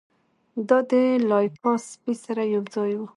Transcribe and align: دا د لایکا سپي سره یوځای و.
دا 0.67 0.77
د 0.89 0.91
لایکا 1.29 1.73
سپي 1.89 2.13
سره 2.23 2.43
یوځای 2.55 2.91
و. 2.97 3.01